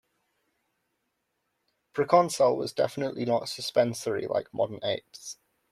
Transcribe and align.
"Proconsul" 1.93 2.57
was 2.57 2.73
definitely 2.73 3.23
not 3.23 3.49
suspensory 3.49 4.25
like 4.25 4.51
modern 4.51 4.79
apes. 4.83 5.37